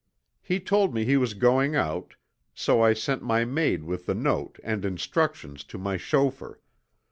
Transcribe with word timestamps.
He 0.41 0.59
told 0.59 0.95
me 0.95 1.05
he 1.05 1.15
was 1.15 1.35
going 1.35 1.75
out, 1.75 2.15
so 2.55 2.81
I 2.81 2.93
sent 2.93 3.21
my 3.21 3.45
maid 3.45 3.83
with 3.83 4.07
the 4.07 4.15
note 4.15 4.57
and 4.63 4.83
instructions 4.83 5.63
to 5.65 5.77
my 5.77 5.95
chauffeur. 5.97 6.59